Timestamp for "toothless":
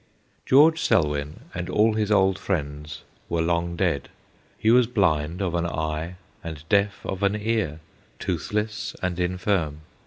8.17-8.95